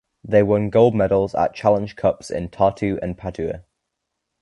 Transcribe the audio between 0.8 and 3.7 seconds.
medals at Challenge Cups in Tartu and Padua.